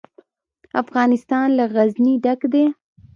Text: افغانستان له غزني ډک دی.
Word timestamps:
افغانستان 0.81 1.47
له 1.57 1.63
غزني 1.73 2.13
ډک 2.23 2.41
دی. 2.53 2.65